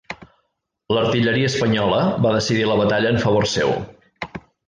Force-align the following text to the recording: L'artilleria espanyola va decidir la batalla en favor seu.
L'artilleria 0.97 1.51
espanyola 1.51 1.99
va 2.27 2.33
decidir 2.37 2.65
la 2.71 2.79
batalla 2.81 3.13
en 3.17 3.23
favor 3.27 3.49
seu. 3.55 3.77